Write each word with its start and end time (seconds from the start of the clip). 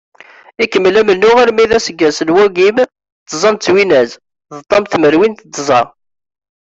Ikemmel 0.63 0.95
amennuɣ 1.01 1.35
armi 1.39 1.65
d 1.69 1.71
aseggas 1.77 2.17
n 2.21 2.33
wagim 2.35 2.77
d 3.25 3.27
tẓa 3.29 3.51
twinas 3.65 4.11
d 4.59 4.61
ṭam 4.69 4.83
tmerwin 4.85 5.33
d 5.37 5.41
tẓa. 5.55 5.81